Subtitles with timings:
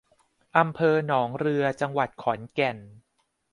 [0.57, 2.77] อำเภอหนองเรือ จังหวัดขอนแก่น